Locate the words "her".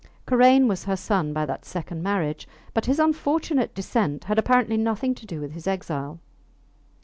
0.85-0.95